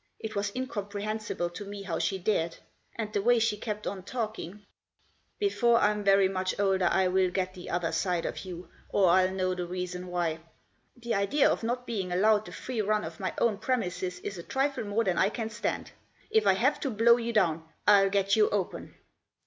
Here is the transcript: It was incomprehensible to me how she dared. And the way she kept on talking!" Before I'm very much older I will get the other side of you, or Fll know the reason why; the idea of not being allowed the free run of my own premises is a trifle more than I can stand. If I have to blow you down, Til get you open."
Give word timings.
It 0.19 0.35
was 0.35 0.51
incomprehensible 0.55 1.51
to 1.51 1.63
me 1.63 1.83
how 1.83 1.99
she 1.99 2.17
dared. 2.17 2.57
And 2.95 3.13
the 3.13 3.21
way 3.21 3.37
she 3.37 3.55
kept 3.55 3.85
on 3.85 4.01
talking!" 4.01 4.65
Before 5.39 5.77
I'm 5.77 6.03
very 6.03 6.27
much 6.27 6.59
older 6.59 6.89
I 6.91 7.07
will 7.07 7.29
get 7.29 7.53
the 7.53 7.69
other 7.69 7.91
side 7.91 8.25
of 8.25 8.43
you, 8.43 8.67
or 8.89 9.09
Fll 9.09 9.31
know 9.35 9.53
the 9.53 9.67
reason 9.67 10.07
why; 10.07 10.39
the 10.97 11.13
idea 11.13 11.47
of 11.47 11.61
not 11.61 11.85
being 11.85 12.11
allowed 12.11 12.45
the 12.47 12.51
free 12.51 12.81
run 12.81 13.03
of 13.03 13.19
my 13.19 13.31
own 13.37 13.59
premises 13.59 14.17
is 14.21 14.39
a 14.39 14.41
trifle 14.41 14.85
more 14.85 15.03
than 15.03 15.19
I 15.19 15.29
can 15.29 15.51
stand. 15.51 15.91
If 16.31 16.47
I 16.47 16.53
have 16.53 16.79
to 16.79 16.89
blow 16.89 17.17
you 17.17 17.31
down, 17.31 17.63
Til 17.85 18.09
get 18.09 18.35
you 18.35 18.49
open." 18.49 18.95